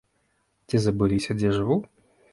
Ці 0.71 0.75
забыліся, 0.85 1.31
дзе 1.43 1.49
жыву? 1.59 1.77